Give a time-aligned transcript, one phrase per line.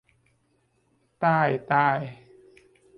[1.23, 1.99] ต่ายตาย